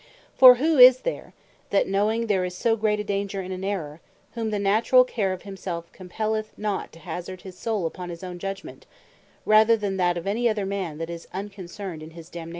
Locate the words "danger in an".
3.05-3.63